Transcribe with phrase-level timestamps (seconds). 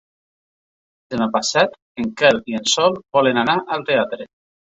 [1.13, 4.29] Demà passat en Quel i en Sol volen anar al teatre.